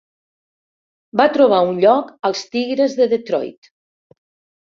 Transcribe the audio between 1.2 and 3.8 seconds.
Va trobar un lloc als Tigres de Detroit.